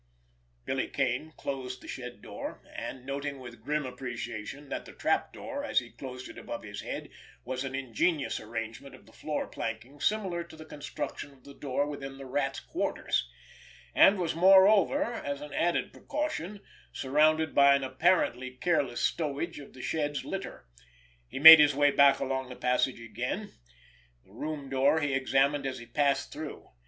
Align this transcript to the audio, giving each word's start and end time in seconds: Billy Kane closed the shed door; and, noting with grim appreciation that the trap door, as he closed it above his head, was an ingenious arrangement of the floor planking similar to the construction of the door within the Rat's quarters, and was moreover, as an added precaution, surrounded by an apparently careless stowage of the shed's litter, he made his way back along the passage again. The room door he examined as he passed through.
Billy 0.65 0.87
Kane 0.87 1.31
closed 1.37 1.79
the 1.81 1.87
shed 1.87 2.23
door; 2.23 2.63
and, 2.75 3.05
noting 3.05 3.37
with 3.39 3.61
grim 3.61 3.85
appreciation 3.85 4.67
that 4.69 4.85
the 4.85 4.93
trap 4.95 5.31
door, 5.31 5.63
as 5.63 5.77
he 5.77 5.91
closed 5.91 6.27
it 6.27 6.39
above 6.39 6.63
his 6.63 6.81
head, 6.81 7.09
was 7.45 7.63
an 7.63 7.75
ingenious 7.75 8.39
arrangement 8.39 8.95
of 8.95 9.05
the 9.05 9.13
floor 9.13 9.45
planking 9.45 9.99
similar 10.01 10.43
to 10.43 10.55
the 10.55 10.65
construction 10.65 11.31
of 11.31 11.43
the 11.43 11.53
door 11.53 11.85
within 11.85 12.17
the 12.17 12.25
Rat's 12.25 12.59
quarters, 12.59 13.29
and 13.93 14.17
was 14.17 14.33
moreover, 14.33 15.03
as 15.03 15.39
an 15.39 15.53
added 15.53 15.93
precaution, 15.93 16.61
surrounded 16.91 17.53
by 17.53 17.75
an 17.75 17.83
apparently 17.83 18.49
careless 18.55 19.01
stowage 19.01 19.59
of 19.59 19.73
the 19.73 19.83
shed's 19.83 20.25
litter, 20.25 20.65
he 21.27 21.37
made 21.37 21.59
his 21.59 21.75
way 21.75 21.91
back 21.91 22.17
along 22.17 22.49
the 22.49 22.55
passage 22.55 22.99
again. 22.99 23.51
The 24.25 24.33
room 24.33 24.67
door 24.67 24.99
he 24.99 25.13
examined 25.13 25.67
as 25.67 25.77
he 25.77 25.85
passed 25.85 26.33
through. 26.33 26.71